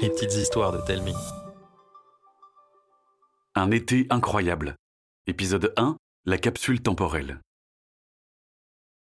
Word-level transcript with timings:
Les 0.00 0.10
petites 0.10 0.34
histoires 0.34 0.70
de 0.70 0.78
Telmi. 0.86 1.14
Un 3.56 3.72
été 3.72 4.06
incroyable. 4.08 4.76
Épisode 5.26 5.72
1, 5.76 5.96
la 6.26 6.38
capsule 6.38 6.80
temporelle. 6.80 7.40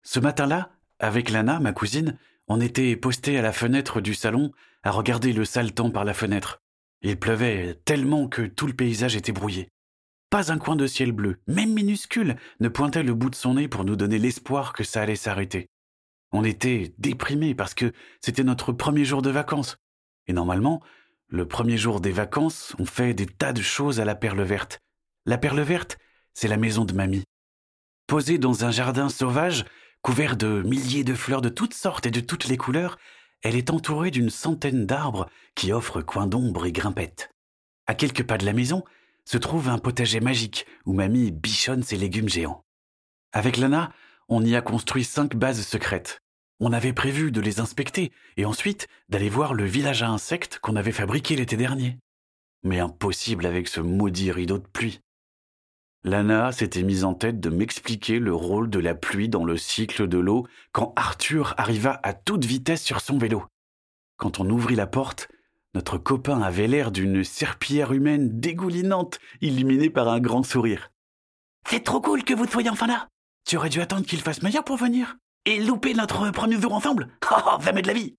Ce 0.04 0.20
matin-là, 0.20 0.72
avec 0.98 1.30
Lana, 1.30 1.60
ma 1.60 1.74
cousine, 1.74 2.18
on 2.48 2.60
était 2.60 2.96
postés 2.96 3.38
à 3.38 3.44
la 3.44 3.52
fenêtre 3.52 4.02
du 4.02 4.16
salon 4.16 4.52
à 4.82 4.90
regarder 4.90 5.32
le 5.32 5.46
sale 5.46 5.74
temps 5.74 5.92
par 5.92 6.06
la 6.06 6.16
fenêtre. 6.16 6.60
Il 7.04 7.20
pleuvait 7.20 7.80
tellement 7.86 8.28
que 8.28 8.44
tout 8.44 8.66
le 8.66 8.74
paysage 8.74 9.16
était 9.16 9.32
brouillé. 9.32 9.70
Pas 10.32 10.52
un 10.52 10.58
coin 10.58 10.76
de 10.76 10.88
ciel 10.88 11.12
bleu, 11.12 11.38
même 11.46 11.74
minuscule, 11.74 12.38
ne 12.60 12.70
pointait 12.70 13.04
le 13.04 13.14
bout 13.14 13.30
de 13.30 13.36
son 13.36 13.54
nez 13.56 13.68
pour 13.68 13.86
nous 13.86 13.96
donner 13.96 14.18
l'espoir 14.18 14.74
que 14.74 14.84
ça 14.84 15.02
allait 15.02 15.16
s'arrêter. 15.16 15.70
On 16.32 16.44
était 16.44 16.94
déprimés 16.98 17.56
parce 17.56 17.74
que 17.74 17.94
c'était 18.22 18.44
notre 18.44 18.72
premier 18.72 19.06
jour 19.06 19.22
de 19.22 19.30
vacances. 19.30 19.78
Et 20.28 20.34
normalement, 20.34 20.82
le 21.30 21.48
premier 21.48 21.78
jour 21.78 22.02
des 22.02 22.12
vacances, 22.12 22.76
on 22.80 22.86
fait 22.86 23.14
des 23.14 23.26
tas 23.26 23.54
de 23.54 23.62
choses 23.62 24.00
à 24.00 24.06
la 24.06 24.16
perle 24.16 24.42
verte. 24.42 24.80
La 25.26 25.38
perle 25.38 25.62
verte, 25.62 25.98
c'est 26.34 26.48
la 26.48 26.58
maison 26.58 26.86
de 26.86 26.94
mamie. 26.94 27.24
Posée 28.08 28.38
dans 28.38 28.64
un 28.64 28.72
jardin 28.72 29.10
sauvage, 29.10 29.66
couvert 30.02 30.38
de 30.38 30.62
milliers 30.62 31.04
de 31.04 31.14
fleurs 31.14 31.42
de 31.42 31.50
toutes 31.50 31.74
sortes 31.74 32.06
et 32.06 32.12
de 32.12 32.22
toutes 32.22 32.48
les 32.48 32.58
couleurs, 32.58 32.98
elle 33.42 33.56
est 33.56 33.70
entourée 33.70 34.12
d'une 34.12 34.30
centaine 34.30 34.86
d'arbres 34.86 35.30
qui 35.56 35.72
offrent 35.72 36.02
coins 36.02 36.28
d'ombre 36.28 36.66
et 36.66 36.72
grimpettes. 36.72 37.30
À 37.86 37.94
quelques 37.94 38.24
pas 38.24 38.38
de 38.38 38.46
la 38.46 38.54
maison 38.54 38.84
se 39.26 39.38
trouve 39.38 39.70
un 39.70 39.78
potager 39.78 40.20
magique 40.20 40.66
où 40.86 40.94
mamie 40.94 41.32
bichonne 41.32 41.84
ses 41.84 41.98
légumes 41.98 42.30
géants. 42.30 42.64
Avec 43.34 43.58
Lana, 43.58 43.92
on 44.30 44.44
y 44.44 44.56
a 44.56 44.62
construit 44.62 45.04
cinq 45.04 45.36
bases 45.36 45.66
secrètes. 45.66 46.22
On 46.60 46.74
avait 46.74 46.94
prévu 46.94 47.32
de 47.32 47.40
les 47.40 47.60
inspecter 47.60 48.12
et 48.36 48.46
ensuite 48.46 48.88
d'aller 49.10 49.30
voir 49.30 49.54
le 49.54 49.66
village 49.66 50.04
à 50.04 50.10
insectes 50.10 50.60
qu'on 50.60 50.76
avait 50.76 50.92
fabriqué 50.92 51.36
l'été 51.36 51.56
dernier. 51.56 51.98
Mais 52.64 52.80
impossible 52.80 53.46
avec 53.46 53.68
ce 53.68 53.80
maudit 53.80 54.32
rideau 54.32 54.58
de 54.58 54.68
pluie. 54.68 55.02
Lana 56.04 56.52
s'était 56.52 56.84
mise 56.84 57.04
en 57.04 57.14
tête 57.14 57.40
de 57.40 57.50
m'expliquer 57.50 58.20
le 58.20 58.34
rôle 58.34 58.70
de 58.70 58.80
la 58.80 58.96
pluie 58.96 59.30
dans 59.30 59.46
le 59.46 59.58
cycle 59.58 60.08
de 60.08 60.18
l'eau 60.18 60.48
quand 60.72 60.94
Arthur 60.96 61.54
arriva 61.58 62.00
à 62.04 62.14
toute 62.14 62.46
vitesse 62.46 62.84
sur 62.84 63.02
son 63.02 63.18
vélo. 63.18 63.46
Quand 64.18 64.40
on 64.40 64.50
ouvrit 64.50 64.76
la 64.76 64.88
porte, 64.88 65.28
notre 65.76 65.98
copain 65.98 66.42
avait 66.42 66.68
l'air 66.68 66.92
d'une 66.92 67.24
serpillière 67.24 67.92
humaine 67.92 68.40
dégoulinante, 68.40 69.20
illuminée 69.42 69.90
par 69.90 70.08
un 70.08 70.20
grand 70.20 70.44
sourire. 70.44 70.92
C'est 71.68 71.84
trop 71.84 72.02
cool 72.02 72.24
que 72.24 72.34
vous 72.34 72.48
soyez 72.48 72.70
enfin 72.70 72.88
là. 72.88 73.10
Tu 73.48 73.56
aurais 73.56 73.70
dû 73.70 73.80
attendre 73.80 74.06
qu'il 74.06 74.20
fasse 74.20 74.42
meilleur 74.42 74.66
pour 74.66 74.76
venir 74.76 75.16
et 75.46 75.60
louper 75.62 75.94
notre 75.94 76.30
premier 76.32 76.60
jour 76.60 76.74
ensemble. 76.74 77.08
Oh, 77.32 77.62
jamais 77.62 77.82
de 77.82 77.88
la 77.88 77.94
vie. 77.94 78.16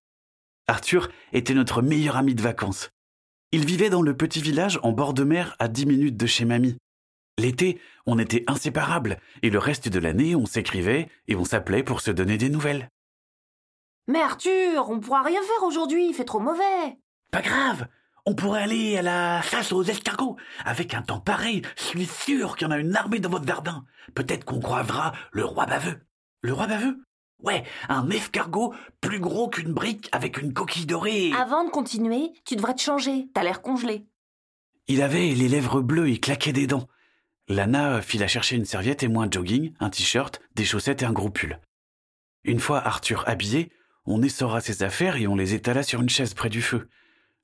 Arthur 0.69 1.11
était 1.35 1.53
notre 1.53 1.83
meilleur 1.83 2.17
ami 2.17 2.35
de 2.35 2.41
vacances. 2.41 2.89
Il 3.53 3.67
vivait 3.67 3.91
dans 3.91 4.01
le 4.01 4.17
petit 4.17 4.41
village 4.41 4.81
en 4.83 4.93
bord 4.93 5.13
de 5.13 5.25
mer 5.25 5.55
à 5.59 5.69
dix 5.69 5.85
minutes 5.85 6.17
de 6.17 6.27
chez 6.27 6.47
mamie. 6.47 6.79
L'été, 7.39 7.79
on 8.07 8.19
était 8.19 8.45
inséparables, 8.47 9.19
et 9.43 9.51
le 9.51 9.59
reste 9.59 9.89
de 9.89 9.99
l'année, 9.99 10.35
on 10.35 10.47
s'écrivait 10.47 11.09
et 11.27 11.37
on 11.37 11.45
s'appelait 11.45 11.83
pour 11.83 12.01
se 12.01 12.11
donner 12.11 12.39
des 12.39 12.49
nouvelles. 12.49 12.89
Mais 14.07 14.21
Arthur, 14.21 14.89
on 14.89 14.99
pourra 14.99 15.23
rien 15.23 15.41
faire 15.43 15.67
aujourd'hui, 15.67 16.09
il 16.09 16.15
fait 16.15 16.25
trop 16.25 16.41
mauvais. 16.41 16.99
Pas 17.31 17.43
grave, 17.43 17.87
on 18.29 18.35
pourrait 18.35 18.63
aller 18.63 18.99
à 18.99 19.03
la 19.03 19.41
chasse 19.41 19.73
aux 19.73 19.83
escargots. 19.83 20.37
Avec 20.67 20.93
un 20.93 21.01
temps 21.01 21.19
pareil, 21.19 21.63
je 21.79 21.83
suis 21.83 22.05
sûr 22.05 22.57
qu'il 22.57 22.67
y 22.67 22.69
en 22.69 22.75
a 22.75 22.79
une 22.79 22.95
armée 22.95 23.21
dans 23.21 23.31
votre 23.31 23.47
jardin. 23.47 23.87
Peut-être 24.15 24.45
qu'on 24.45 24.61
croisera 24.61 25.15
le 25.33 25.47
roi 25.47 25.65
baveux. 25.65 25.99
Le 26.43 26.53
roi 26.53 26.67
baveux? 26.67 26.99
Ouais, 27.43 27.65
un 27.89 28.11
escargot 28.11 28.75
plus 29.01 29.19
gros 29.19 29.49
qu'une 29.49 29.73
brique 29.73 30.11
avec 30.13 30.43
une 30.43 30.53
coquille 30.53 30.85
dorée. 30.85 31.33
Avant 31.41 31.65
de 31.65 31.71
continuer, 31.71 32.33
tu 32.45 32.55
devrais 32.55 32.75
te 32.75 32.83
changer, 32.83 33.29
t'as 33.33 33.45
l'air 33.45 33.63
congelé. 33.63 34.07
Il 34.89 35.01
avait 35.01 35.29
les 35.35 35.49
lèvres 35.49 35.81
bleues 35.81 36.11
et 36.11 36.21
claquait 36.21 36.53
des 36.53 36.67
dents. 36.67 36.87
Lana 37.49 38.03
fit 38.03 38.19
la 38.19 38.29
chercher 38.29 38.57
une 38.57 38.67
serviette 38.67 39.03
et 39.03 39.09
moi 39.09 39.25
un 39.25 39.31
jogging, 39.31 39.73
un 39.81 39.89
t-shirt, 39.89 40.43
des 40.55 40.67
chaussettes 40.67 41.01
et 41.01 41.07
un 41.07 41.13
gros 41.13 41.31
pull. 41.31 41.61
Une 42.45 42.61
fois 42.61 42.87
Arthur 42.87 43.25
habillé, 43.27 43.73
on 44.05 44.21
essora 44.21 44.61
ses 44.61 44.83
affaires 44.83 45.17
et 45.17 45.27
on 45.27 45.35
les 45.35 45.55
étala 45.55 45.83
sur 45.83 46.03
une 46.03 46.11
chaise 46.11 46.35
près 46.35 46.51
du 46.51 46.61
feu. 46.61 46.91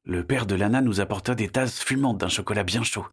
Le 0.06 0.22
père 0.22 0.44
de 0.44 0.54
Lana 0.54 0.82
nous 0.82 1.00
apporta 1.00 1.34
des 1.34 1.48
tasses 1.48 1.80
fumantes 1.82 2.18
d'un 2.18 2.28
chocolat 2.28 2.62
bien 2.62 2.82
chaud. 2.82 3.06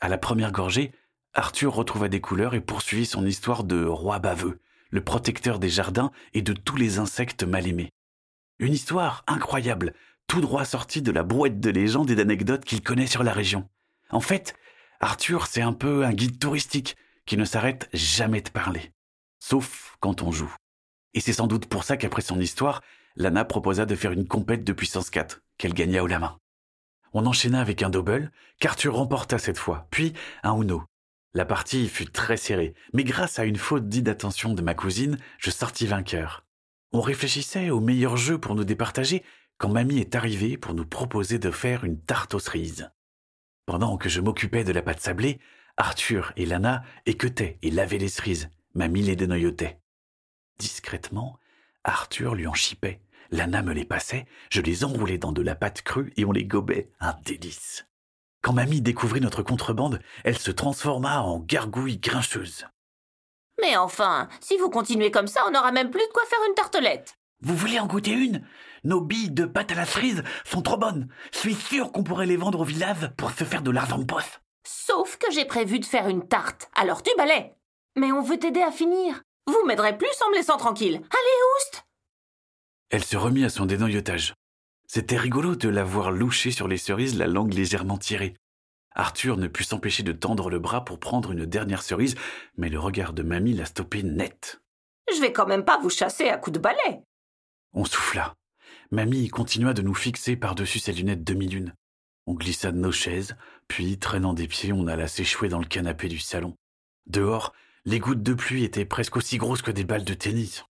À 0.00 0.08
la 0.08 0.16
première 0.16 0.50
gorgée, 0.50 0.92
Arthur 1.34 1.74
retrouva 1.74 2.08
des 2.08 2.22
couleurs 2.22 2.54
et 2.54 2.62
poursuivit 2.62 3.04
son 3.04 3.26
histoire 3.26 3.64
de 3.64 3.84
roi 3.84 4.18
baveux, 4.18 4.58
le 4.88 5.04
protecteur 5.04 5.58
des 5.58 5.68
jardins 5.68 6.10
et 6.32 6.40
de 6.40 6.54
tous 6.54 6.76
les 6.76 6.98
insectes 6.98 7.42
mal 7.42 7.66
aimés. 7.66 7.90
Une 8.58 8.72
histoire 8.72 9.24
incroyable, 9.26 9.92
tout 10.26 10.40
droit 10.40 10.64
sortie 10.64 11.02
de 11.02 11.12
la 11.12 11.22
brouette 11.22 11.60
de 11.60 11.68
légendes 11.68 12.10
et 12.10 12.14
d'anecdotes 12.14 12.64
qu'il 12.64 12.82
connaît 12.82 13.06
sur 13.06 13.22
la 13.22 13.34
région. 13.34 13.68
En 14.08 14.20
fait, 14.20 14.56
Arthur, 15.00 15.46
c'est 15.46 15.60
un 15.60 15.74
peu 15.74 16.06
un 16.06 16.14
guide 16.14 16.38
touristique 16.38 16.96
qui 17.26 17.36
ne 17.36 17.44
s'arrête 17.44 17.90
jamais 17.92 18.40
de 18.40 18.48
parler. 18.48 18.90
Sauf 19.38 19.98
quand 20.00 20.22
on 20.22 20.32
joue. 20.32 20.54
Et 21.12 21.20
c'est 21.20 21.34
sans 21.34 21.46
doute 21.46 21.66
pour 21.66 21.84
ça 21.84 21.98
qu'après 21.98 22.22
son 22.22 22.40
histoire, 22.40 22.80
Lana 23.16 23.44
proposa 23.44 23.86
de 23.86 23.94
faire 23.94 24.12
une 24.12 24.28
compète 24.28 24.64
de 24.64 24.72
puissance 24.72 25.10
4, 25.10 25.42
qu'elle 25.56 25.72
gagna 25.72 26.02
haut 26.02 26.06
la 26.06 26.18
main. 26.18 26.38
On 27.14 27.24
enchaîna 27.24 27.60
avec 27.60 27.82
un 27.82 27.88
double, 27.88 28.30
qu'Arthur 28.60 28.94
remporta 28.94 29.38
cette 29.38 29.58
fois, 29.58 29.86
puis 29.90 30.12
un 30.42 30.60
Uno. 30.60 30.84
La 31.32 31.46
partie 31.46 31.88
fut 31.88 32.06
très 32.06 32.36
serrée, 32.36 32.74
mais 32.92 33.04
grâce 33.04 33.38
à 33.38 33.44
une 33.44 33.56
faute 33.56 33.88
dite 33.88 34.04
d'attention 34.04 34.52
de 34.52 34.62
ma 34.62 34.74
cousine, 34.74 35.18
je 35.38 35.50
sortis 35.50 35.86
vainqueur. 35.86 36.44
On 36.92 37.00
réfléchissait 37.00 37.70
au 37.70 37.80
meilleur 37.80 38.16
jeu 38.16 38.38
pour 38.38 38.54
nous 38.54 38.64
départager 38.64 39.22
quand 39.58 39.70
mamie 39.70 39.98
est 39.98 40.14
arrivée 40.14 40.58
pour 40.58 40.74
nous 40.74 40.86
proposer 40.86 41.38
de 41.38 41.50
faire 41.50 41.84
une 41.84 42.00
tarte 42.00 42.34
aux 42.34 42.38
cerises. 42.38 42.90
Pendant 43.64 43.96
que 43.96 44.08
je 44.08 44.20
m'occupais 44.20 44.64
de 44.64 44.72
la 44.72 44.82
pâte 44.82 45.00
sablée, 45.00 45.40
Arthur 45.78 46.32
et 46.36 46.46
Lana 46.46 46.82
équetaient 47.06 47.58
et 47.62 47.70
lavaient 47.70 47.98
les 47.98 48.08
cerises. 48.08 48.50
Mamie 48.74 49.02
les 49.02 49.16
dénoyautait. 49.16 49.78
Discrètement, 50.58 51.38
Arthur 51.84 52.34
lui 52.34 52.46
en 52.46 52.54
chipait. 52.54 53.00
Lana 53.30 53.62
me 53.62 53.72
les 53.72 53.84
passait, 53.84 54.26
je 54.50 54.60
les 54.60 54.84
enroulais 54.84 55.18
dans 55.18 55.32
de 55.32 55.42
la 55.42 55.54
pâte 55.54 55.82
crue 55.82 56.12
et 56.16 56.24
on 56.24 56.32
les 56.32 56.44
gobait. 56.44 56.90
Un 57.00 57.14
délice. 57.24 57.86
Quand 58.42 58.52
mamie 58.52 58.80
découvrit 58.80 59.20
notre 59.20 59.42
contrebande, 59.42 60.00
elle 60.24 60.38
se 60.38 60.50
transforma 60.50 61.20
en 61.20 61.40
gargouille 61.40 61.98
grincheuse. 61.98 62.66
Mais 63.60 63.76
enfin, 63.76 64.28
si 64.40 64.56
vous 64.56 64.70
continuez 64.70 65.10
comme 65.10 65.26
ça, 65.26 65.42
on 65.48 65.50
n'aura 65.50 65.72
même 65.72 65.90
plus 65.90 66.06
de 66.06 66.12
quoi 66.12 66.22
faire 66.28 66.38
une 66.48 66.54
tartelette. 66.54 67.16
Vous 67.40 67.56
voulez 67.56 67.80
en 67.80 67.86
goûter 67.86 68.12
une? 68.12 68.46
Nos 68.84 69.00
billes 69.00 69.30
de 69.30 69.46
pâte 69.46 69.72
à 69.72 69.74
la 69.74 69.84
cerise 69.84 70.22
sont 70.44 70.62
trop 70.62 70.76
bonnes. 70.76 71.08
Je 71.32 71.38
suis 71.38 71.54
sûr 71.54 71.90
qu'on 71.90 72.04
pourrait 72.04 72.26
les 72.26 72.36
vendre 72.36 72.60
au 72.60 72.64
village 72.64 73.10
pour 73.16 73.30
se 73.30 73.44
faire 73.44 73.62
de 73.62 73.70
l'argent 73.70 73.98
de 73.98 74.04
poche. 74.04 74.40
Sauf 74.64 75.16
que 75.16 75.30
j'ai 75.32 75.44
prévu 75.44 75.78
de 75.78 75.84
faire 75.84 76.08
une 76.08 76.28
tarte, 76.28 76.68
alors 76.74 77.02
tu 77.02 77.10
balais. 77.16 77.56
Mais 77.96 78.12
on 78.12 78.22
veut 78.22 78.38
t'aider 78.38 78.62
à 78.62 78.70
finir. 78.70 79.22
Vous 79.46 79.64
m'aiderez 79.66 79.96
plus 79.96 80.08
en 80.24 80.30
me 80.30 80.36
laissant 80.36 80.56
tranquille. 80.56 80.94
Allez, 80.94 81.42
oust 81.58 81.85
Elle 82.90 83.04
se 83.04 83.16
remit 83.16 83.44
à 83.44 83.48
son 83.48 83.66
dénoyautage. 83.66 84.34
C'était 84.86 85.16
rigolo 85.16 85.56
de 85.56 85.68
la 85.68 85.82
voir 85.82 86.10
loucher 86.12 86.52
sur 86.52 86.68
les 86.68 86.76
cerises, 86.76 87.18
la 87.18 87.26
langue 87.26 87.52
légèrement 87.52 87.98
tirée. 87.98 88.34
Arthur 88.94 89.36
ne 89.36 89.48
put 89.48 89.64
s'empêcher 89.64 90.02
de 90.02 90.12
tendre 90.12 90.48
le 90.48 90.58
bras 90.58 90.84
pour 90.84 91.00
prendre 91.00 91.32
une 91.32 91.44
dernière 91.44 91.82
cerise, 91.82 92.14
mais 92.56 92.68
le 92.68 92.78
regard 92.78 93.12
de 93.12 93.22
mamie 93.22 93.52
l'a 93.52 93.66
stoppé 93.66 94.02
net. 94.02 94.62
Je 95.14 95.20
vais 95.20 95.32
quand 95.32 95.46
même 95.46 95.64
pas 95.64 95.78
vous 95.78 95.90
chasser 95.90 96.28
à 96.28 96.38
coups 96.38 96.54
de 96.54 96.60
balai. 96.60 97.02
On 97.72 97.84
souffla. 97.84 98.34
Mamie 98.90 99.28
continua 99.28 99.74
de 99.74 99.82
nous 99.82 99.94
fixer 99.94 100.36
par-dessus 100.36 100.78
ses 100.78 100.92
lunettes 100.92 101.24
demi-lune. 101.24 101.74
On 102.26 102.34
glissa 102.34 102.72
de 102.72 102.78
nos 102.78 102.92
chaises, 102.92 103.36
puis, 103.68 103.98
traînant 103.98 104.32
des 104.32 104.48
pieds, 104.48 104.72
on 104.72 104.86
alla 104.86 105.08
s'échouer 105.08 105.48
dans 105.48 105.58
le 105.58 105.66
canapé 105.66 106.08
du 106.08 106.18
salon. 106.18 106.56
Dehors, 107.06 107.52
les 107.84 107.98
gouttes 107.98 108.22
de 108.22 108.34
pluie 108.34 108.64
étaient 108.64 108.84
presque 108.84 109.16
aussi 109.16 109.38
grosses 109.38 109.62
que 109.62 109.70
des 109.70 109.84
balles 109.84 110.04
de 110.04 110.14
tennis. 110.14 110.64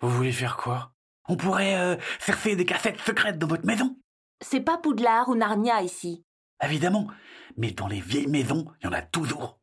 Vous 0.00 0.10
voulez 0.10 0.32
faire 0.32 0.56
quoi? 0.56 0.92
On 1.30 1.36
pourrait 1.36 1.78
euh, 1.78 1.96
faire 2.18 2.56
des 2.56 2.64
cassettes 2.64 3.00
secrètes 3.02 3.38
dans 3.38 3.46
votre 3.46 3.64
maison. 3.64 3.96
C'est 4.40 4.62
pas 4.62 4.78
Poudlard 4.78 5.28
ou 5.28 5.36
Narnia 5.36 5.80
ici. 5.80 6.24
Évidemment, 6.60 7.06
mais 7.56 7.70
dans 7.70 7.86
les 7.86 8.00
vieilles 8.00 8.26
maisons, 8.26 8.66
il 8.80 8.86
y 8.86 8.88
en 8.88 8.92
a 8.92 9.00
toujours. 9.00 9.60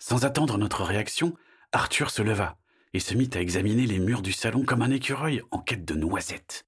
Sans 0.00 0.24
attendre 0.24 0.58
notre 0.58 0.82
réaction, 0.82 1.36
Arthur 1.70 2.10
se 2.10 2.22
leva 2.22 2.58
et 2.92 2.98
se 2.98 3.14
mit 3.14 3.30
à 3.34 3.40
examiner 3.40 3.86
les 3.86 4.00
murs 4.00 4.20
du 4.20 4.32
salon 4.32 4.64
comme 4.64 4.82
un 4.82 4.90
écureuil 4.90 5.42
en 5.52 5.60
quête 5.60 5.84
de 5.84 5.94
noisettes. 5.94 6.66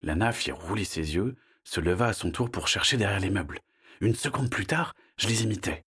Lana 0.00 0.30
fit 0.30 0.52
rouler 0.52 0.84
ses 0.84 1.16
yeux, 1.16 1.34
se 1.64 1.80
leva 1.80 2.06
à 2.06 2.12
son 2.12 2.30
tour 2.30 2.52
pour 2.52 2.68
chercher 2.68 2.96
derrière 2.96 3.18
les 3.18 3.30
meubles. 3.30 3.58
Une 4.00 4.14
seconde 4.14 4.48
plus 4.48 4.66
tard, 4.66 4.94
je 5.16 5.26
les 5.26 5.42
imitais. 5.42 5.84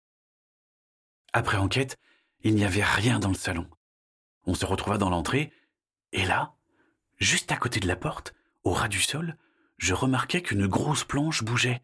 Après 1.31 1.55
enquête, 1.55 1.95
il 2.41 2.55
n'y 2.55 2.65
avait 2.65 2.83
rien 2.83 3.19
dans 3.19 3.29
le 3.29 3.35
salon. 3.35 3.69
On 4.45 4.53
se 4.53 4.65
retrouva 4.65 4.97
dans 4.97 5.09
l'entrée, 5.09 5.53
et 6.11 6.25
là, 6.25 6.58
juste 7.19 7.51
à 7.51 7.57
côté 7.57 7.79
de 7.79 7.87
la 7.87 7.95
porte, 7.95 8.33
au 8.63 8.71
ras 8.71 8.87
du 8.87 9.01
sol, 9.01 9.37
je 9.77 9.93
remarquai 9.93 10.41
qu'une 10.41 10.67
grosse 10.67 11.03
planche 11.03 11.43
bougeait. 11.43 11.81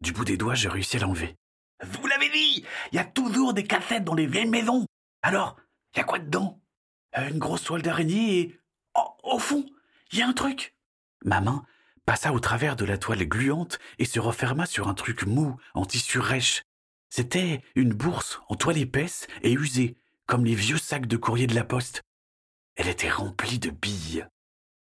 Du 0.00 0.12
bout 0.12 0.24
des 0.24 0.36
doigts, 0.36 0.54
je 0.54 0.68
réussis 0.68 0.96
à 0.96 1.00
l'enlever. 1.00 1.36
Vous 1.82 2.06
l'avez 2.06 2.28
dit, 2.30 2.64
il 2.92 2.96
y 2.96 2.98
a 2.98 3.04
toujours 3.04 3.54
des 3.54 3.64
cassettes 3.64 4.04
dans 4.04 4.14
les 4.14 4.26
vieilles 4.26 4.48
maisons. 4.48 4.86
Alors, 5.22 5.56
il 5.94 5.98
y 5.98 6.00
a 6.00 6.04
quoi 6.04 6.18
dedans? 6.18 6.60
Une 7.14 7.38
grosse 7.38 7.64
toile 7.64 7.82
d'araignée 7.82 8.40
et... 8.40 8.60
Au 9.22 9.38
fond, 9.38 9.64
il 10.12 10.18
y 10.18 10.22
a 10.22 10.28
un 10.28 10.32
truc. 10.32 10.74
Ma 11.24 11.40
main 11.40 11.64
passa 12.04 12.32
au 12.32 12.40
travers 12.40 12.76
de 12.76 12.84
la 12.84 12.98
toile 12.98 13.24
gluante 13.24 13.78
et 13.98 14.04
se 14.04 14.18
referma 14.18 14.66
sur 14.66 14.88
un 14.88 14.94
truc 14.94 15.24
mou 15.24 15.56
en 15.74 15.84
tissu 15.84 16.18
rêche. 16.18 16.64
C'était 17.08 17.62
une 17.74 17.92
bourse 17.92 18.40
en 18.48 18.56
toile 18.56 18.78
épaisse 18.78 19.26
et 19.42 19.52
usée, 19.52 19.96
comme 20.26 20.44
les 20.44 20.54
vieux 20.54 20.78
sacs 20.78 21.06
de 21.06 21.16
courrier 21.16 21.46
de 21.46 21.54
la 21.54 21.64
poste. 21.64 22.02
Elle 22.76 22.88
était 22.88 23.10
remplie 23.10 23.58
de 23.58 23.70
billes. 23.70 24.26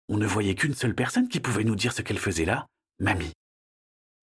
On 0.09 0.17
ne 0.17 0.27
voyait 0.27 0.55
qu'une 0.55 0.75
seule 0.75 0.95
personne 0.95 1.29
qui 1.29 1.41
pouvait 1.41 1.65
nous 1.65 1.77
dire 1.77 1.93
ce 1.93 2.03
qu'elle 2.03 2.19
faisait 2.19 2.45
là, 2.45 2.67
mamie. 2.99 3.33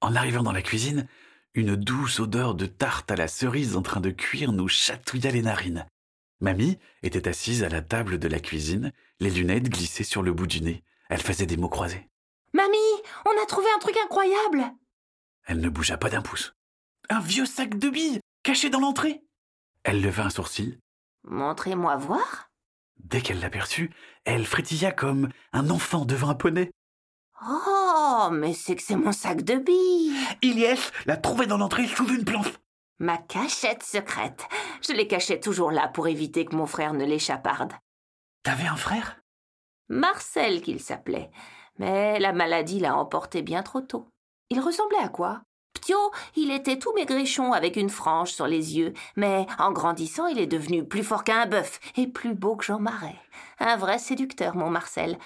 En 0.02 0.16
arrivant 0.16 0.44
dans 0.44 0.52
la 0.52 0.62
cuisine, 0.62 1.08
une 1.54 1.76
douce 1.76 2.20
odeur 2.20 2.56
de 2.56 2.66
tarte 2.66 3.12
à 3.12 3.16
la 3.16 3.28
cerise 3.28 3.76
en 3.76 3.82
train 3.82 4.00
de 4.00 4.12
cuire 4.12 4.52
nous 4.52 4.68
chatouilla 4.68 5.32
les 5.32 5.42
narines. 5.42 5.86
Mamie 6.40 6.80
était 7.04 7.28
assise 7.28 7.64
à 7.64 7.70
la 7.70 7.82
table 7.82 8.18
de 8.20 8.28
la 8.28 8.40
cuisine, 8.40 8.92
les 9.20 9.30
lunettes 9.30 9.70
glissées 9.70 10.04
sur 10.04 10.24
le 10.24 10.34
bout 10.34 10.48
du 10.48 10.62
nez. 10.62 10.84
Elle 11.10 11.22
faisait 11.22 11.46
des 11.46 11.58
mots 11.58 11.70
croisés. 11.70 12.08
Mamie, 12.54 12.78
on 13.26 13.44
a 13.44 13.46
trouvé 13.46 13.68
un 13.76 13.80
truc 13.80 13.96
incroyable 14.04 14.64
Elle 15.46 15.62
ne 15.62 15.70
bougea 15.70 15.98
pas 15.98 16.10
d'un 16.10 16.22
pouce. 16.22 16.54
Un 17.10 17.20
vieux 17.20 17.46
sac 17.46 17.78
de 17.78 17.90
billes 17.90 18.22
caché 18.44 18.70
dans 18.70 18.80
l'entrée. 18.80 19.24
Elle 19.84 20.02
leva 20.02 20.26
un 20.26 20.30
sourcil. 20.30 20.80
Montrez-moi 21.24 21.96
voir. 21.98 22.51
Dès 23.04 23.22
qu'elle 23.22 23.40
l'aperçut, 23.40 23.92
elle 24.26 24.46
frétilla 24.46 24.92
comme 24.92 25.30
un 25.54 25.70
enfant 25.70 26.06
devant 26.06 26.30
un 26.30 26.36
poney. 26.36 26.72
Oh, 27.46 28.30
mais 28.32 28.54
c'est 28.54 28.76
que 28.76 28.84
c'est 28.84 28.96
mon 28.96 29.12
sac 29.12 29.42
de 29.44 29.56
billes. 29.56 30.16
Ilyes 30.42 30.92
l'a 31.06 31.18
trouvé 31.18 31.48
dans 31.48 31.58
l'entrée 31.58 31.88
sous 31.88 32.08
une 32.08 32.26
planche. 32.26 32.54
Ma 33.00 33.18
cachette 33.18 33.84
secrète. 33.84 34.48
Je 34.88 34.94
les 34.94 35.08
cachais 35.08 35.40
toujours 35.40 35.72
là 35.72 35.88
pour 35.88 36.08
éviter 36.08 36.46
que 36.46 36.56
mon 36.56 36.68
frère 36.68 36.94
ne 36.94 37.04
l'échapparde. 37.04 37.74
T'avais 38.44 38.68
un 38.68 38.76
frère? 38.76 39.18
Marcel 39.90 40.62
qu'il 40.62 40.80
s'appelait. 40.80 41.32
Mais 41.80 42.20
la 42.20 42.32
maladie 42.32 42.80
l'a 42.80 42.96
emporté 42.96 43.42
bien 43.42 43.64
trop 43.64 43.82
tôt. 43.82 44.08
Il 44.50 44.60
ressemblait 44.60 45.00
à 45.00 45.10
quoi? 45.10 45.42
Ptio, 45.74 45.98
il 46.36 46.52
était 46.52 46.78
tout 46.78 46.94
maigrichon 46.94 47.54
avec 47.54 47.76
une 47.76 47.90
frange 47.90 48.32
sur 48.32 48.48
les 48.48 48.78
yeux, 48.78 48.94
mais 49.16 49.48
en 49.58 49.72
grandissant, 49.72 50.28
il 50.28 50.40
est 50.40 50.48
devenu 50.48 50.86
plus 50.86 51.04
fort 51.04 51.24
qu'un 51.24 51.46
bœuf 51.46 51.80
et 51.98 52.08
plus 52.08 52.36
beau 52.36 52.56
que 52.56 52.66
Jean 52.66 52.80
Marais. 52.80 53.20
Un 53.60 53.78
vrai 53.78 53.98
séducteur, 53.98 54.56
mon 54.56 54.70
Marcel. 54.70 55.18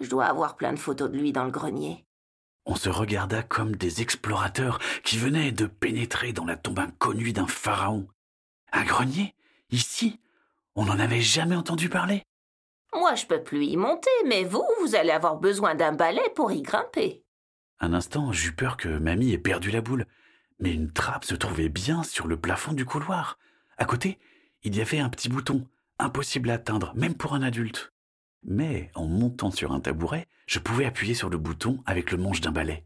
Je 0.00 0.08
dois 0.08 0.26
avoir 0.26 0.56
plein 0.56 0.72
de 0.72 0.78
photos 0.78 1.10
de 1.10 1.16
lui 1.16 1.32
dans 1.32 1.44
le 1.44 1.50
grenier. 1.50 2.04
On 2.66 2.76
se 2.76 2.88
regarda 2.88 3.42
comme 3.42 3.76
des 3.76 4.00
explorateurs 4.00 4.78
qui 5.02 5.18
venaient 5.18 5.52
de 5.52 5.66
pénétrer 5.66 6.32
dans 6.32 6.46
la 6.46 6.56
tombe 6.56 6.78
inconnue 6.78 7.32
d'un 7.32 7.46
pharaon. 7.46 8.06
Un 8.72 8.84
grenier? 8.84 9.34
Ici? 9.70 10.18
On 10.74 10.84
n'en 10.84 10.98
avait 10.98 11.20
jamais 11.20 11.56
entendu 11.56 11.88
parler? 11.88 12.22
Moi, 12.94 13.14
je 13.16 13.26
peux 13.26 13.42
plus 13.42 13.64
y 13.66 13.76
monter, 13.76 14.10
mais 14.26 14.44
vous, 14.44 14.64
vous 14.80 14.94
allez 14.94 15.10
avoir 15.10 15.36
besoin 15.36 15.74
d'un 15.74 15.92
balai 15.92 16.22
pour 16.34 16.52
y 16.52 16.62
grimper. 16.62 17.23
Un 17.80 17.92
instant, 17.92 18.32
j'eus 18.32 18.52
peur 18.52 18.76
que 18.76 18.88
mamie 18.88 19.32
ait 19.32 19.38
perdu 19.38 19.70
la 19.70 19.80
boule, 19.80 20.06
mais 20.58 20.72
une 20.72 20.92
trappe 20.92 21.24
se 21.24 21.34
trouvait 21.34 21.68
bien 21.68 22.02
sur 22.02 22.26
le 22.26 22.36
plafond 22.36 22.72
du 22.72 22.84
couloir. 22.84 23.38
À 23.76 23.84
côté, 23.84 24.18
il 24.62 24.76
y 24.76 24.80
avait 24.80 25.00
un 25.00 25.08
petit 25.08 25.28
bouton, 25.28 25.66
impossible 25.98 26.50
à 26.50 26.54
atteindre, 26.54 26.92
même 26.94 27.14
pour 27.14 27.34
un 27.34 27.42
adulte. 27.42 27.92
Mais 28.44 28.90
en 28.94 29.06
montant 29.06 29.50
sur 29.50 29.72
un 29.72 29.80
tabouret, 29.80 30.28
je 30.46 30.58
pouvais 30.58 30.84
appuyer 30.84 31.14
sur 31.14 31.30
le 31.30 31.38
bouton 31.38 31.82
avec 31.86 32.10
le 32.10 32.18
manche 32.18 32.40
d'un 32.40 32.52
balai. 32.52 32.84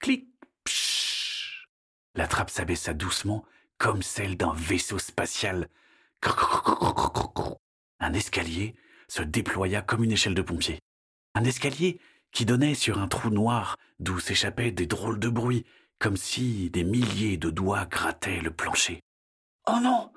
Clic 0.00 0.26
pshhh. 0.64 1.68
La 2.14 2.26
trappe 2.26 2.50
s'abaissa 2.50 2.94
doucement, 2.94 3.44
comme 3.78 4.02
celle 4.02 4.36
d'un 4.36 4.54
vaisseau 4.54 4.98
spatial. 4.98 5.68
Un 8.00 8.12
escalier 8.14 8.74
se 9.08 9.22
déploya 9.22 9.82
comme 9.82 10.04
une 10.04 10.12
échelle 10.12 10.34
de 10.34 10.42
pompier. 10.42 10.78
Un 11.34 11.44
escalier 11.44 12.00
qui 12.34 12.44
donnait 12.44 12.74
sur 12.74 12.98
un 12.98 13.08
trou 13.08 13.30
noir 13.30 13.76
d'où 14.00 14.18
s'échappaient 14.18 14.72
des 14.72 14.86
drôles 14.86 15.20
de 15.20 15.28
bruits, 15.28 15.64
comme 15.98 16.16
si 16.16 16.68
des 16.68 16.84
milliers 16.84 17.38
de 17.38 17.48
doigts 17.48 17.86
grattaient 17.86 18.40
le 18.40 18.50
plancher. 18.50 19.00
Oh 19.66 19.78
non 19.80 20.12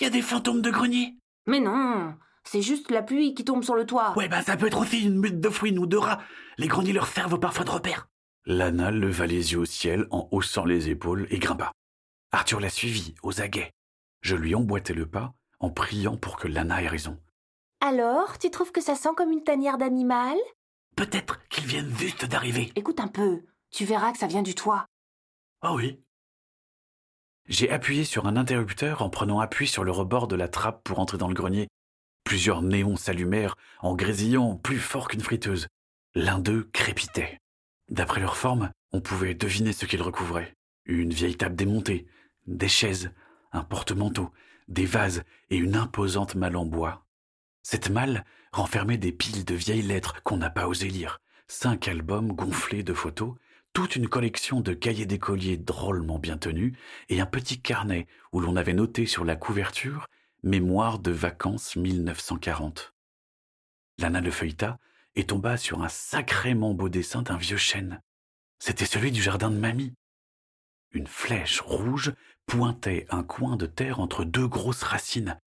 Il 0.00 0.04
y 0.04 0.06
a 0.06 0.10
des 0.10 0.22
fantômes 0.22 0.62
de 0.62 0.70
grenier 0.70 1.14
Mais 1.46 1.60
non 1.60 2.14
C'est 2.42 2.62
juste 2.62 2.90
la 2.90 3.02
pluie 3.02 3.34
qui 3.34 3.44
tombe 3.44 3.62
sur 3.62 3.74
le 3.74 3.86
toit. 3.86 4.16
Ouais, 4.16 4.28
ben 4.28 4.42
ça 4.42 4.56
peut 4.56 4.66
être 4.66 4.80
aussi 4.80 5.04
une 5.04 5.18
meute 5.18 5.40
de 5.40 5.50
fouines 5.50 5.78
ou 5.78 5.86
de 5.86 5.98
rats. 5.98 6.22
Les 6.56 6.66
greniers 6.66 6.94
leur 6.94 7.06
servent 7.06 7.38
parfois 7.38 7.64
de 7.64 7.70
repère. 7.70 8.08
Lana 8.46 8.90
leva 8.90 9.26
les 9.26 9.52
yeux 9.52 9.58
au 9.58 9.66
ciel 9.66 10.06
en 10.10 10.26
haussant 10.32 10.64
les 10.64 10.88
épaules 10.88 11.26
et 11.30 11.38
grimpa. 11.38 11.72
Arthur 12.32 12.60
la 12.60 12.70
suivit, 12.70 13.14
aux 13.22 13.42
aguets. 13.42 13.70
Je 14.22 14.36
lui 14.36 14.54
emboîtai 14.54 14.94
le 14.94 15.06
pas 15.06 15.34
en 15.60 15.70
priant 15.70 16.16
pour 16.16 16.38
que 16.38 16.48
Lana 16.48 16.82
ait 16.82 16.88
raison. 16.88 17.20
Alors, 17.80 18.38
tu 18.38 18.50
trouves 18.50 18.72
que 18.72 18.80
ça 18.80 18.94
sent 18.94 19.10
comme 19.16 19.30
une 19.30 19.44
tanière 19.44 19.76
d'animal? 19.76 20.36
Peut-être 20.98 21.38
qu'ils 21.48 21.66
viennent 21.66 21.96
juste 21.96 22.24
d'arriver. 22.24 22.72
Écoute 22.74 22.98
un 22.98 23.06
peu, 23.06 23.44
tu 23.70 23.84
verras 23.84 24.10
que 24.10 24.18
ça 24.18 24.26
vient 24.26 24.42
du 24.42 24.56
toit. 24.56 24.84
Ah 25.62 25.72
oui 25.72 26.02
J'ai 27.46 27.70
appuyé 27.70 28.04
sur 28.04 28.26
un 28.26 28.36
interrupteur 28.36 29.00
en 29.00 29.08
prenant 29.08 29.38
appui 29.38 29.68
sur 29.68 29.84
le 29.84 29.92
rebord 29.92 30.26
de 30.26 30.34
la 30.34 30.48
trappe 30.48 30.82
pour 30.82 30.98
entrer 30.98 31.16
dans 31.16 31.28
le 31.28 31.34
grenier. 31.34 31.68
Plusieurs 32.24 32.62
néons 32.62 32.96
s'allumèrent 32.96 33.54
en 33.78 33.94
grésillant 33.94 34.56
plus 34.56 34.80
fort 34.80 35.06
qu'une 35.06 35.20
friteuse. 35.20 35.68
L'un 36.16 36.40
d'eux 36.40 36.68
crépitait. 36.72 37.38
D'après 37.88 38.20
leur 38.20 38.36
forme, 38.36 38.72
on 38.90 39.00
pouvait 39.00 39.36
deviner 39.36 39.72
ce 39.72 39.86
qu'ils 39.86 40.02
recouvraient. 40.02 40.52
Une 40.84 41.12
vieille 41.12 41.36
table 41.36 41.54
démontée, 41.54 42.08
des 42.48 42.66
chaises, 42.66 43.12
un 43.52 43.62
porte-manteau, 43.62 44.32
des 44.66 44.86
vases 44.86 45.22
et 45.50 45.58
une 45.58 45.76
imposante 45.76 46.34
malle 46.34 46.56
en 46.56 46.64
bois. 46.64 47.06
Cette 47.62 47.90
malle 47.90 48.24
renfermait 48.52 48.98
des 48.98 49.12
piles 49.12 49.44
de 49.44 49.54
vieilles 49.54 49.82
lettres 49.82 50.22
qu'on 50.22 50.38
n'a 50.38 50.50
pas 50.50 50.68
osé 50.68 50.88
lire, 50.88 51.20
cinq 51.46 51.88
albums 51.88 52.32
gonflés 52.32 52.82
de 52.82 52.94
photos, 52.94 53.34
toute 53.72 53.96
une 53.96 54.08
collection 54.08 54.60
de 54.60 54.72
cahiers 54.72 55.06
d'écoliers 55.06 55.56
drôlement 55.56 56.18
bien 56.18 56.38
tenus 56.38 56.76
et 57.08 57.20
un 57.20 57.26
petit 57.26 57.60
carnet 57.60 58.06
où 58.32 58.40
l'on 58.40 58.56
avait 58.56 58.72
noté 58.72 59.06
sur 59.06 59.24
la 59.24 59.36
couverture 59.36 60.06
Mémoire 60.44 61.00
de 61.00 61.10
vacances 61.10 61.74
1940. 61.74 62.94
Lana 63.98 64.20
le 64.20 64.30
feuilleta 64.30 64.78
et 65.16 65.26
tomba 65.26 65.56
sur 65.56 65.82
un 65.82 65.88
sacrément 65.88 66.74
beau 66.74 66.88
dessin 66.88 67.22
d'un 67.22 67.36
vieux 67.36 67.56
chêne. 67.56 68.00
C'était 68.60 68.86
celui 68.86 69.10
du 69.10 69.20
jardin 69.20 69.50
de 69.50 69.56
mamie. 69.56 69.94
Une 70.92 71.08
flèche 71.08 71.60
rouge 71.60 72.12
pointait 72.46 73.06
un 73.10 73.24
coin 73.24 73.56
de 73.56 73.66
terre 73.66 73.98
entre 73.98 74.24
deux 74.24 74.46
grosses 74.46 74.84
racines. 74.84 75.40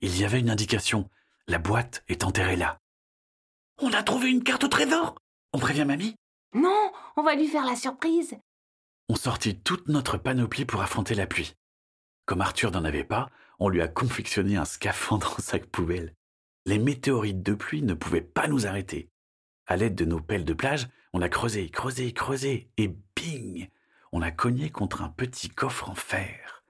Il 0.00 0.18
y 0.18 0.24
avait 0.24 0.40
une 0.40 0.50
indication 0.50 1.08
la 1.48 1.58
boîte 1.58 2.04
est 2.08 2.24
enterrée 2.24 2.56
là. 2.56 2.78
On 3.80 3.92
a 3.92 4.02
trouvé 4.02 4.30
une 4.30 4.42
carte 4.42 4.64
au 4.64 4.68
trésor 4.68 5.14
On 5.52 5.58
prévient 5.58 5.84
mamie 5.84 6.16
Non, 6.54 6.92
on 7.16 7.22
va 7.22 7.34
lui 7.34 7.46
faire 7.46 7.64
la 7.64 7.76
surprise. 7.76 8.36
On 9.08 9.14
sortit 9.16 9.60
toute 9.60 9.88
notre 9.88 10.18
panoplie 10.18 10.64
pour 10.64 10.82
affronter 10.82 11.14
la 11.14 11.26
pluie. 11.26 11.54
Comme 12.24 12.40
Arthur 12.40 12.72
n'en 12.72 12.84
avait 12.84 13.04
pas, 13.04 13.28
on 13.60 13.68
lui 13.68 13.80
a 13.80 13.88
confectionné 13.88 14.56
un 14.56 14.64
scaphandre 14.64 15.36
en 15.38 15.42
sac 15.42 15.66
poubelle. 15.66 16.14
Les 16.64 16.78
météorites 16.78 17.42
de 17.42 17.54
pluie 17.54 17.82
ne 17.82 17.94
pouvaient 17.94 18.20
pas 18.20 18.48
nous 18.48 18.66
arrêter. 18.66 19.08
À 19.66 19.76
l'aide 19.76 19.94
de 19.94 20.04
nos 20.04 20.20
pelles 20.20 20.44
de 20.44 20.54
plage, 20.54 20.88
on 21.12 21.22
a 21.22 21.28
creusé, 21.28 21.68
creusé, 21.70 22.12
creusé, 22.12 22.70
et 22.76 22.88
bing 23.14 23.68
On 24.10 24.22
a 24.22 24.32
cogné 24.32 24.70
contre 24.70 25.02
un 25.02 25.08
petit 25.08 25.48
coffre 25.48 25.88
en 25.88 25.94
fer. 25.94 26.64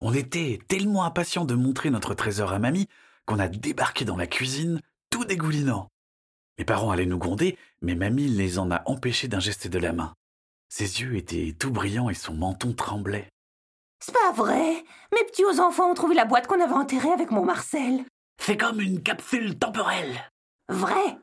On 0.00 0.14
était 0.14 0.60
tellement 0.68 1.04
impatients 1.04 1.44
de 1.44 1.54
montrer 1.54 1.90
notre 1.90 2.14
trésor 2.14 2.52
à 2.52 2.60
mamie 2.60 2.88
qu'on 3.26 3.38
a 3.38 3.48
débarqué 3.48 4.04
dans 4.04 4.16
la 4.16 4.26
cuisine, 4.26 4.80
tout 5.10 5.24
dégoulinant. 5.24 5.88
Mes 6.58 6.64
parents 6.64 6.90
allaient 6.90 7.06
nous 7.06 7.18
gronder, 7.18 7.58
mais 7.80 7.94
mamie 7.94 8.28
les 8.28 8.58
en 8.58 8.70
a 8.70 8.82
empêchés 8.86 9.28
d'un 9.28 9.40
geste 9.40 9.66
de 9.66 9.78
la 9.78 9.92
main. 9.92 10.14
Ses 10.68 11.00
yeux 11.00 11.16
étaient 11.16 11.54
tout 11.58 11.70
brillants 11.70 12.10
et 12.10 12.14
son 12.14 12.34
menton 12.34 12.72
tremblait. 12.72 13.28
C'est 13.98 14.14
pas 14.14 14.32
vrai 14.32 14.84
Mes 15.12 15.24
petits 15.26 15.60
enfants 15.60 15.90
ont 15.90 15.94
trouvé 15.94 16.14
la 16.14 16.24
boîte 16.24 16.46
qu'on 16.46 16.60
avait 16.60 16.72
enterrée 16.72 17.12
avec 17.12 17.30
mon 17.30 17.44
Marcel. 17.44 18.04
C'est 18.40 18.56
comme 18.56 18.80
une 18.80 19.02
capsule 19.02 19.58
temporelle. 19.58 20.30
Vrai 20.68 21.18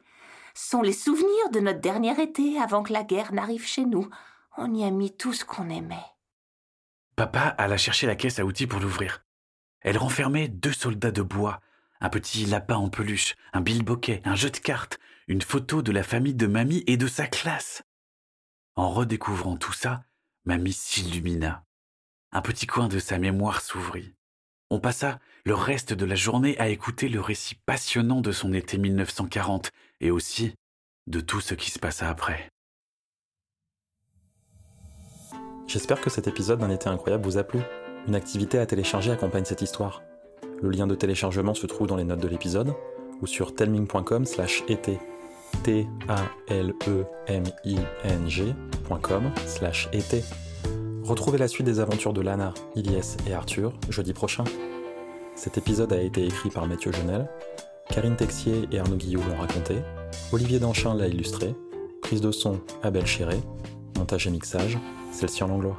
Ce 0.53 0.69
sont 0.69 0.81
les 0.81 0.93
souvenirs 0.93 1.49
de 1.51 1.59
notre 1.59 1.81
dernier 1.81 2.19
été 2.21 2.59
avant 2.59 2.83
que 2.83 2.93
la 2.93 3.03
guerre 3.03 3.33
n'arrive 3.33 3.65
chez 3.65 3.85
nous. 3.85 4.09
On 4.57 4.73
y 4.73 4.83
a 4.83 4.91
mis 4.91 5.15
tout 5.15 5.33
ce 5.33 5.45
qu'on 5.45 5.69
aimait. 5.69 5.95
Papa 7.15 7.55
alla 7.57 7.77
chercher 7.77 8.05
la 8.05 8.15
caisse 8.15 8.37
à 8.39 8.45
outils 8.45 8.67
pour 8.67 8.79
l'ouvrir. 8.79 9.23
Elle 9.81 9.97
renfermait 9.97 10.47
deux 10.47 10.73
soldats 10.73 11.11
de 11.11 11.21
bois, 11.21 11.59
un 11.99 12.09
petit 12.09 12.45
lapin 12.45 12.75
en 12.75 12.89
peluche, 12.89 13.35
un 13.53 13.61
bilboquet, 13.61 14.21
un 14.25 14.35
jeu 14.35 14.49
de 14.49 14.57
cartes, 14.57 14.99
une 15.27 15.41
photo 15.41 15.81
de 15.81 15.91
la 15.91 16.03
famille 16.03 16.35
de 16.35 16.47
mamie 16.47 16.83
et 16.87 16.97
de 16.97 17.07
sa 17.07 17.27
classe. 17.27 17.83
En 18.75 18.89
redécouvrant 18.89 19.57
tout 19.57 19.73
ça, 19.73 20.03
mamie 20.45 20.73
s'illumina. 20.73 21.65
Un 22.31 22.41
petit 22.41 22.67
coin 22.67 22.87
de 22.87 22.99
sa 22.99 23.17
mémoire 23.17 23.61
s'ouvrit. 23.61 24.15
On 24.69 24.79
passa 24.79 25.19
le 25.45 25.55
reste 25.55 25.93
de 25.93 26.05
la 26.05 26.15
journée 26.15 26.57
à 26.59 26.67
écouter 26.67 27.07
le 27.09 27.21
récit 27.21 27.55
passionnant 27.65 28.21
de 28.21 28.31
son 28.31 28.53
été 28.53 28.77
1940 28.77 29.71
et 30.01 30.11
aussi 30.11 30.53
de 31.07 31.21
tout 31.21 31.39
ce 31.39 31.53
qui 31.53 31.71
se 31.71 31.79
passa 31.79 32.09
après. 32.09 32.49
J'espère 35.67 36.01
que 36.01 36.09
cet 36.09 36.27
épisode 36.27 36.59
d'un 36.59 36.69
été 36.69 36.87
incroyable 36.87 37.23
vous 37.23 37.37
a 37.37 37.43
plu. 37.43 37.59
Une 38.07 38.15
activité 38.15 38.59
à 38.59 38.65
télécharger 38.65 39.11
accompagne 39.11 39.45
cette 39.45 39.61
histoire. 39.61 40.01
Le 40.61 40.69
lien 40.69 40.87
de 40.87 40.95
téléchargement 40.95 41.53
se 41.53 41.67
trouve 41.67 41.87
dans 41.87 41.95
les 41.95 42.03
notes 42.03 42.19
de 42.19 42.27
l'épisode 42.27 42.73
ou 43.21 43.27
sur 43.27 43.53
telming.com 43.53 44.25
slash 44.25 44.63
été. 44.67 44.99
t-a-l-e-m-i-n-g.com 45.63 45.91
slash 49.45 49.89
été. 49.93 50.23
Retrouvez 51.03 51.37
la 51.37 51.47
suite 51.47 51.65
des 51.65 51.79
aventures 51.79 52.13
de 52.13 52.21
Lana, 52.21 52.53
Ilyes 52.75 53.17
et 53.27 53.33
Arthur 53.33 53.73
jeudi 53.89 54.13
prochain. 54.13 54.43
Cet 55.35 55.57
épisode 55.57 55.93
a 55.93 56.01
été 56.01 56.25
écrit 56.25 56.49
par 56.49 56.65
Mathieu 56.67 56.91
Genel, 56.91 57.29
Karine 57.89 58.15
Texier 58.15 58.67
et 58.71 58.79
Arnaud 58.79 58.97
Guillou 58.97 59.21
l'ont 59.29 59.37
raconté, 59.37 59.75
Olivier 60.31 60.59
Danchin 60.59 60.95
l'a 60.95 61.07
illustré, 61.07 61.55
prise 62.01 62.21
de 62.21 62.31
son 62.31 62.59
Abel 62.83 63.05
Chéré, 63.05 63.39
montage 63.97 64.27
et 64.27 64.31
mixage, 64.31 64.77
celle-ci 65.11 65.43
en 65.43 65.47
langlois. 65.47 65.77